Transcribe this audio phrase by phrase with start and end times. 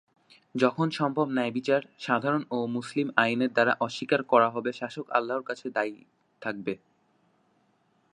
[0.55, 5.95] যখন সম্ভব ন্যায়বিচার সাধারণ ও মুসলিম আইনের দ্বারা অস্বীকার করা হবে শাসক আল্লাহর কাছে দায়ী
[6.41, 6.73] থাকবে।